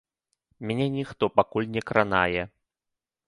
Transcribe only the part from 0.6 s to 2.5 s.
Мяне ніхто пакуль не кранае.